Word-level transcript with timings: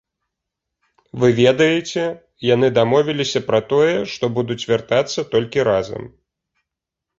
Вы 1.23 1.27
ведаеце, 1.41 2.03
яны 2.53 2.67
дамовіліся 2.79 3.43
пра 3.51 3.59
тое, 3.75 3.93
што 4.15 4.33
будуць 4.41 4.61
вяртацца 4.75 5.29
толькі 5.37 5.69
разам. 5.71 6.13